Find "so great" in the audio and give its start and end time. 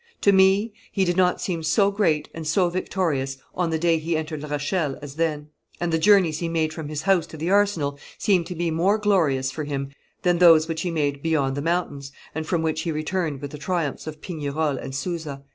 1.61-2.27